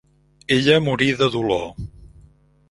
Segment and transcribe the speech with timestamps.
[0.55, 1.63] Ella morí de dolor.